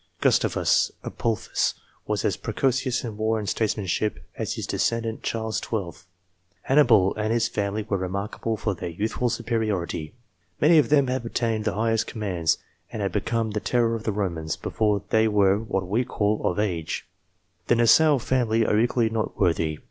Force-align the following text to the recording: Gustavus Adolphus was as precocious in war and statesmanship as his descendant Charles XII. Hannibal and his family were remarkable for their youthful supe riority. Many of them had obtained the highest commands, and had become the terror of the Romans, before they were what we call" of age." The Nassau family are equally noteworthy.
Gustavus 0.19 0.91
Adolphus 1.03 1.75
was 2.07 2.25
as 2.25 2.35
precocious 2.35 3.03
in 3.03 3.17
war 3.17 3.37
and 3.37 3.47
statesmanship 3.47 4.23
as 4.35 4.55
his 4.55 4.65
descendant 4.65 5.21
Charles 5.21 5.61
XII. 5.63 6.05
Hannibal 6.63 7.13
and 7.17 7.31
his 7.31 7.47
family 7.47 7.85
were 7.87 7.99
remarkable 7.99 8.57
for 8.57 8.73
their 8.73 8.89
youthful 8.89 9.29
supe 9.29 9.45
riority. 9.63 10.13
Many 10.59 10.79
of 10.79 10.89
them 10.89 11.05
had 11.05 11.23
obtained 11.23 11.65
the 11.65 11.75
highest 11.75 12.07
commands, 12.07 12.57
and 12.91 13.03
had 13.03 13.11
become 13.11 13.51
the 13.51 13.59
terror 13.59 13.93
of 13.93 14.01
the 14.03 14.11
Romans, 14.11 14.55
before 14.55 15.03
they 15.11 15.27
were 15.27 15.59
what 15.59 15.87
we 15.87 16.03
call" 16.03 16.41
of 16.51 16.57
age." 16.57 17.05
The 17.67 17.75
Nassau 17.75 18.17
family 18.17 18.65
are 18.65 18.79
equally 18.79 19.11
noteworthy. 19.11 19.77